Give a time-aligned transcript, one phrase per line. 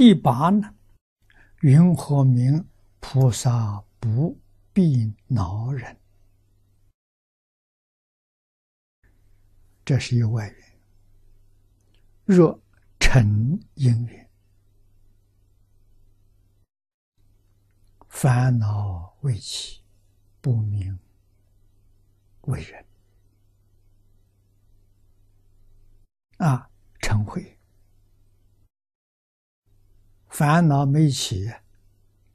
[0.00, 0.74] 第八呢，
[1.60, 2.66] 云何名
[3.00, 4.40] 菩萨不
[4.72, 5.94] 必恼人？
[9.84, 10.80] 这是一个外缘。
[12.24, 12.58] 若
[12.98, 14.30] 成因缘，
[18.08, 19.82] 烦恼未起，
[20.40, 20.98] 不明
[22.44, 22.86] 为人
[26.38, 26.70] 啊，
[27.02, 27.59] 成慧。
[30.40, 31.52] 烦恼没起，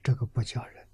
[0.03, 0.87] 这个不叫人。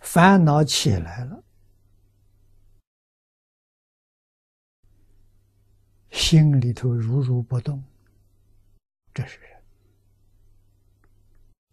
[0.00, 1.44] 烦恼起来了，
[6.10, 7.80] 心里头如如不动，
[9.14, 9.62] 这是人。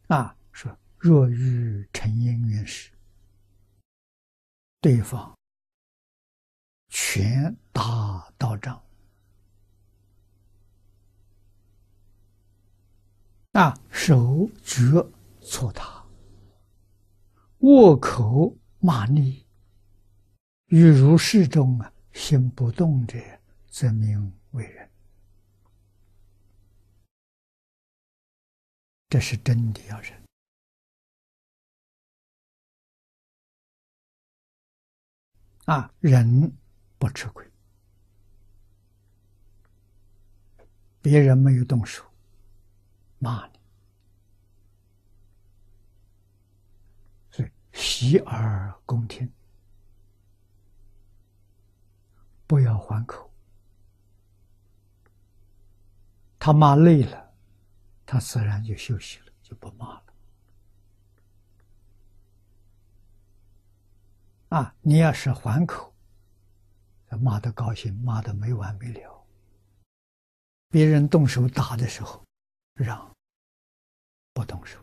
[0.09, 2.91] 啊，说若遇成因缘时，
[4.79, 5.35] 对方。
[6.99, 8.83] 拳打道障
[13.51, 15.07] 啊，手脚
[15.39, 16.03] 搓他，
[17.59, 19.45] 握口骂你，
[20.65, 23.19] 于如是中啊，心不动者，
[23.69, 24.89] 则名为人。
[29.07, 30.25] 这是真的要人
[35.65, 36.57] 啊，人。
[36.99, 37.45] 不吃亏，
[41.01, 42.03] 别人没有动手
[43.19, 43.59] 骂你，
[47.29, 49.31] 所以洗耳恭听，
[52.47, 53.31] 不要还口。
[56.39, 57.33] 他骂累了，
[58.05, 60.03] 他自然就休息了，就不骂了。
[64.49, 65.93] 啊，你要是还口。
[67.15, 69.25] 骂的高兴，骂的没完没了。
[70.69, 72.25] 别人动手打的时候，
[72.73, 73.15] 让
[74.33, 74.79] 不动手，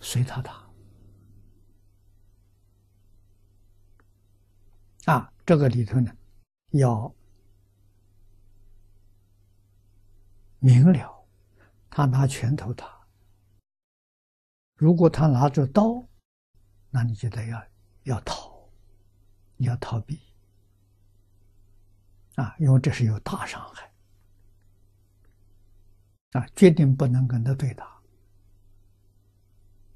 [0.00, 0.68] 随他打。
[5.06, 6.14] 啊，这个里头呢，
[6.72, 7.14] 要
[10.58, 11.14] 明了。
[11.88, 13.08] 他拿拳头打，
[14.74, 16.06] 如果他拿着刀，
[16.90, 17.66] 那你就得要
[18.02, 18.68] 要逃，
[19.56, 20.20] 你要逃避。
[22.36, 23.90] 啊，因为这是有大伤害，
[26.32, 27.98] 啊，决定不能跟他对打，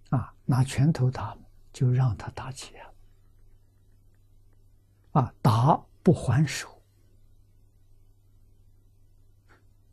[0.08, 1.36] 啊，拿拳头打
[1.70, 2.90] 就让他打起来，
[5.12, 6.82] 啊，打不还手，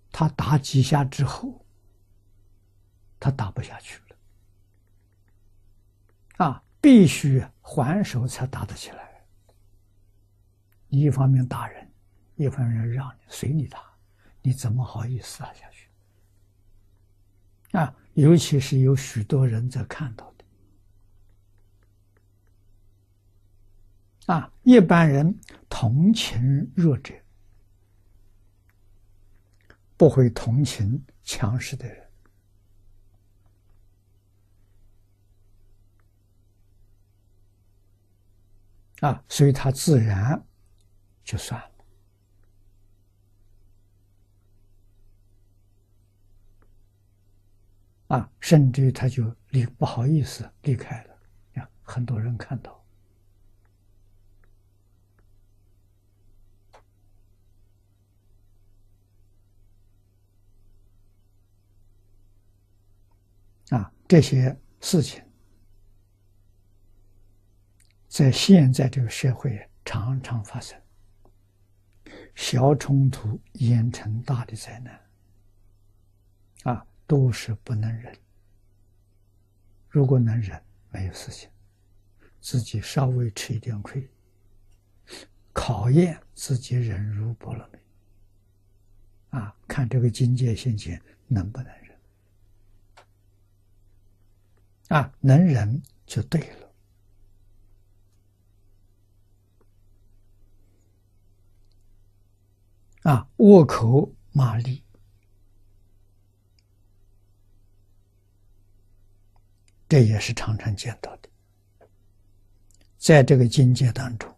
[0.10, 1.66] 他打几下之后，
[3.20, 4.02] 他打不下去
[6.38, 9.26] 了，啊，必须还手才打得起来，
[10.88, 11.86] 一方面打人。
[12.38, 13.84] 一般人让你随你打，
[14.42, 15.90] 你怎么好意思打下去？
[17.72, 20.46] 啊，尤其是有许多人在看到的，
[24.34, 25.38] 啊，一般人
[25.68, 27.14] 同情弱者，
[29.98, 32.10] 不会同情强势的人，
[39.02, 40.42] 啊，所以他自然
[41.24, 41.77] 就算了。
[48.08, 51.18] 啊，甚至他就离不好意思离开了，
[51.56, 52.86] 呀，很多人看到，
[63.72, 65.22] 啊，这些事情
[68.08, 70.82] 在现在这个社会常常发生，
[72.36, 75.02] 小冲突演成大的灾难，
[76.64, 76.88] 啊。
[77.08, 78.16] 都是不能忍。
[79.88, 81.50] 如果能忍，没有事情，
[82.42, 84.08] 自己稍微吃一点亏，
[85.54, 87.80] 考验自己忍辱波罗蜜。
[89.30, 91.98] 啊，看这个境界心情能不能忍？
[94.90, 96.72] 啊，能忍就对了。
[103.04, 104.84] 啊，握口骂力。
[109.88, 111.30] 这也是常常见到的，
[112.98, 114.36] 在这个境界当中，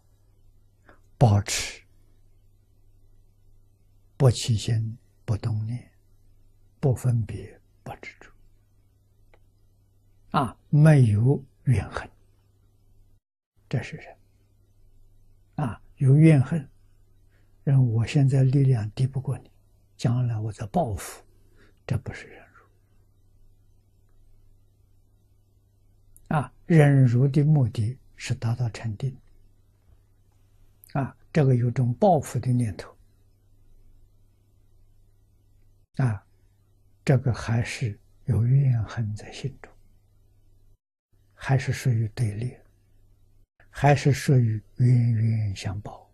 [1.18, 1.82] 保持
[4.16, 5.90] 不起心、不动念、
[6.78, 8.30] 不分别、不执着，
[10.38, 12.08] 啊，没有怨恨，
[13.68, 14.16] 这是人，
[15.56, 16.68] 啊，有怨恨，
[17.64, 19.50] 认为我现在力量敌不过你，
[19.96, 21.24] 将来我再报复，
[21.84, 22.46] 这不是人
[26.30, 29.16] 啊，忍辱的目的是达到禅定。
[30.92, 32.96] 啊，这个有种报复的念头。
[35.96, 36.24] 啊，
[37.04, 39.72] 这个还是有怨恨在心中，
[41.34, 42.56] 还是属于对立，
[43.68, 46.08] 还是属于冤冤相报。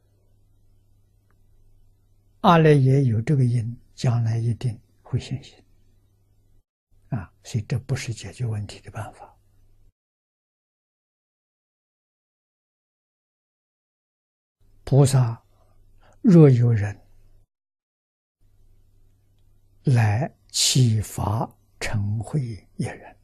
[2.40, 5.62] 阿赖耶有这个因，将来一定会现行。
[7.10, 9.35] 啊，所以这不是解决问题的办法。
[14.86, 15.42] 菩萨
[16.22, 16.96] 若有人。
[19.82, 21.48] 来启发
[21.78, 23.16] 成慧也人，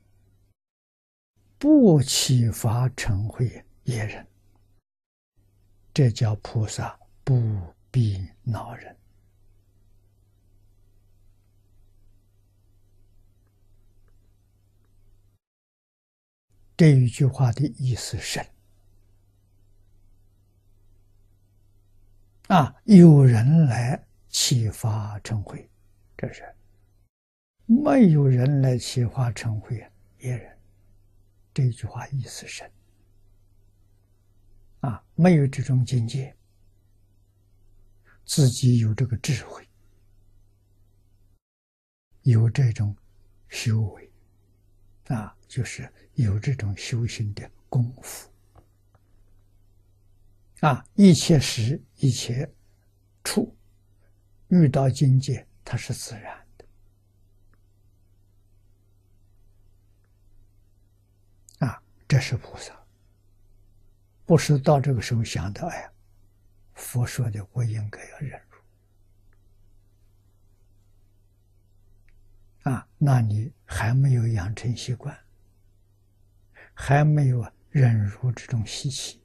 [1.59, 4.25] 不启发成慧也人，
[5.93, 7.61] 这叫菩萨不
[7.91, 8.97] 必恼人。
[16.77, 18.45] 这一句话的意思是：
[22.53, 25.67] 啊，有人来启发成慧。
[26.19, 26.45] 这是
[27.65, 29.83] 没有人来启发成慧
[30.19, 30.55] 别人，
[31.55, 32.71] 这句话意思深
[34.81, 35.03] 啊！
[35.15, 36.37] 没有这种境界，
[38.27, 39.67] 自己有这个智慧，
[42.21, 42.95] 有这种
[43.49, 44.13] 修为
[45.07, 48.29] 啊，就是有这种修行的功夫
[50.63, 50.85] 啊！
[50.95, 52.53] 一切时一切
[53.23, 53.57] 处
[54.49, 55.47] 遇到境界。
[55.65, 56.65] 它是自然的
[61.67, 62.77] 啊，这是菩萨，
[64.27, 65.93] 不是到这个时候想到，哎呀，
[66.75, 68.59] 佛说的我应该要忍辱
[72.71, 75.17] 啊，那你还没有养成习惯，
[76.75, 79.22] 还没有忍辱这种习气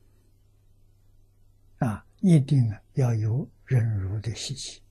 [1.80, 4.82] 啊，一定要有忍辱的习气。